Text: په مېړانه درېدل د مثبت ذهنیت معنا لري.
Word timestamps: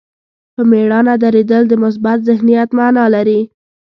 په 0.55 0.61
مېړانه 0.69 1.13
درېدل 1.23 1.61
د 1.67 1.73
مثبت 1.83 2.17
ذهنیت 2.27 2.69
معنا 2.77 3.05
لري. 3.15 3.39